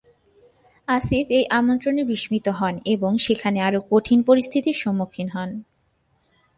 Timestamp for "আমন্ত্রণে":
1.49-2.03